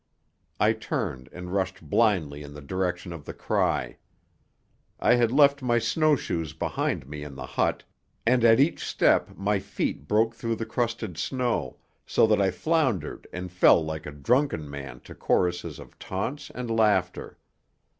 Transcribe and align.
I 0.59 0.73
turned 0.73 1.29
and 1.31 1.53
rushed 1.53 1.83
blindly 1.87 2.41
in 2.41 2.55
the 2.55 2.61
direction 2.61 3.13
of 3.13 3.25
the 3.25 3.35
cry. 3.35 3.97
I 4.99 5.13
had 5.13 5.31
left 5.31 5.61
my 5.61 5.77
snow 5.77 6.15
shoes 6.15 6.53
behind 6.53 7.05
me 7.07 7.23
in 7.23 7.35
the 7.35 7.45
hut, 7.45 7.83
and 8.25 8.43
at 8.43 8.59
each 8.59 8.83
step 8.83 9.37
my 9.37 9.59
feet 9.59 10.07
broke 10.07 10.33
through 10.33 10.55
the 10.55 10.65
crusted 10.65 11.19
snow, 11.19 11.77
so 12.03 12.25
that 12.25 12.41
I 12.41 12.49
floundered 12.49 13.27
and 13.31 13.51
fell 13.51 13.85
like 13.85 14.07
a 14.07 14.11
drunken 14.11 14.67
man 14.67 15.01
to 15.01 15.13
choruses 15.13 15.77
of 15.77 15.99
taunts 15.99 16.49
and 16.55 16.71
laughter. 16.75 17.37